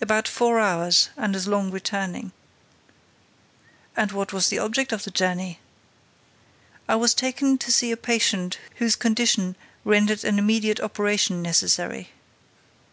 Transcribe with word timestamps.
"About 0.00 0.26
four 0.26 0.58
hours 0.58 1.08
and 1.16 1.36
as 1.36 1.46
long 1.46 1.70
returning." 1.70 2.32
"And 3.96 4.10
what 4.10 4.32
was 4.32 4.48
the 4.48 4.58
object 4.58 4.90
of 4.92 5.04
the 5.04 5.12
journey?" 5.12 5.60
"I 6.88 6.96
was 6.96 7.14
taken 7.14 7.58
to 7.58 7.70
see 7.70 7.92
a 7.92 7.96
patient 7.96 8.58
whose 8.78 8.96
condition 8.96 9.54
rendered 9.84 10.24
an 10.24 10.40
immediate 10.40 10.80
operation 10.80 11.42
necessary." 11.42 12.08